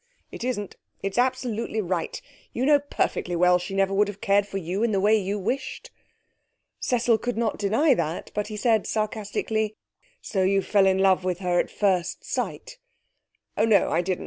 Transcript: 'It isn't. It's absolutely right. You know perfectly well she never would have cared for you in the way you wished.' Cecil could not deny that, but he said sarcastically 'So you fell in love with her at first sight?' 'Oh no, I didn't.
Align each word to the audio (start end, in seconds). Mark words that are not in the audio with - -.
'It 0.31 0.43
isn't. 0.43 0.77
It's 1.03 1.19
absolutely 1.19 1.79
right. 1.79 2.19
You 2.53 2.65
know 2.65 2.79
perfectly 2.79 3.35
well 3.35 3.59
she 3.59 3.75
never 3.75 3.93
would 3.93 4.07
have 4.07 4.19
cared 4.19 4.47
for 4.47 4.57
you 4.57 4.81
in 4.81 4.93
the 4.93 4.99
way 4.99 5.15
you 5.15 5.37
wished.' 5.37 5.91
Cecil 6.79 7.19
could 7.19 7.37
not 7.37 7.59
deny 7.59 7.93
that, 7.93 8.31
but 8.33 8.47
he 8.47 8.57
said 8.57 8.87
sarcastically 8.87 9.75
'So 10.19 10.41
you 10.41 10.63
fell 10.63 10.87
in 10.87 10.97
love 10.97 11.23
with 11.23 11.37
her 11.37 11.59
at 11.59 11.69
first 11.69 12.23
sight?' 12.25 12.79
'Oh 13.55 13.65
no, 13.65 13.91
I 13.91 14.01
didn't. 14.01 14.19